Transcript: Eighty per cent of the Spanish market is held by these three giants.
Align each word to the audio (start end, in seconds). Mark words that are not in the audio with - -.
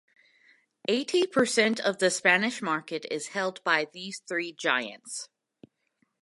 Eighty 0.87 1.27
per 1.27 1.45
cent 1.45 1.79
of 1.79 1.99
the 1.99 2.09
Spanish 2.09 2.59
market 2.59 3.05
is 3.11 3.27
held 3.27 3.63
by 3.63 3.85
these 3.93 4.19
three 4.27 4.51
giants. 4.51 5.29